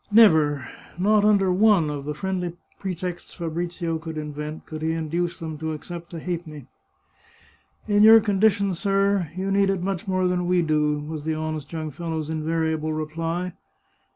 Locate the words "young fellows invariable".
11.71-12.91